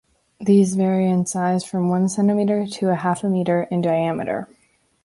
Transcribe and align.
These 0.39 0.73
vary 0.77 1.07
in 1.07 1.27
size 1.27 1.63
from 1.63 1.87
one 1.87 2.09
centimetre 2.09 2.65
to 2.65 2.87
half 2.95 3.23
a 3.23 3.29
meter 3.29 3.67
in 3.69 3.81
diameter. 3.81 4.49